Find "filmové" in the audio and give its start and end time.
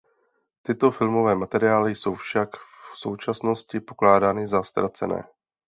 0.91-1.35